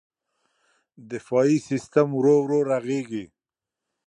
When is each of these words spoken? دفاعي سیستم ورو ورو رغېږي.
دفاعي 1.11 1.57
سیستم 1.69 2.07
ورو 2.17 2.35
ورو 2.43 2.59
رغېږي. 2.71 3.25